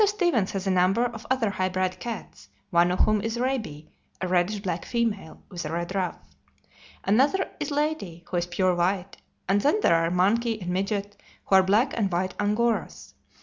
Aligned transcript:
Stevens 0.07 0.53
has 0.53 0.65
a 0.65 0.71
number 0.71 1.05
of 1.05 1.27
other 1.29 1.51
high 1.51 1.69
bred 1.69 1.99
cats, 1.99 2.49
one 2.71 2.89
of 2.89 3.01
whom 3.01 3.21
is 3.21 3.39
Raby, 3.39 3.87
a 4.19 4.27
reddish 4.27 4.57
black 4.57 4.83
female, 4.83 5.43
with 5.49 5.63
a 5.63 5.71
red 5.71 5.93
ruff. 5.93 6.17
Another 7.03 7.47
is 7.59 7.69
Lady, 7.69 8.23
who 8.27 8.37
is 8.37 8.47
pure 8.47 8.73
white; 8.73 9.17
and 9.47 9.61
then 9.61 9.79
there 9.81 9.93
are 9.93 10.09
Monkey 10.09 10.59
and 10.59 10.71
Midget, 10.71 11.17
who 11.45 11.53
are 11.55 11.61
black 11.61 11.93
and 11.95 12.11
white 12.11 12.33
Angoras. 12.39 13.13